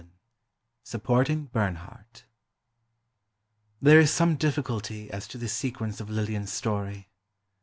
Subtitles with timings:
[0.01, 0.07] XI
[0.93, 2.23] "SUPPORTING BERNHARDT"
[3.83, 7.07] There is some difficulty as to the sequence of Lillian's story.